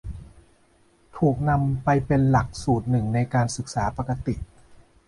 [1.17, 4.35] ถูกนำไปเป็นหลักสูตรหนึ่งในการศึกษาปกติ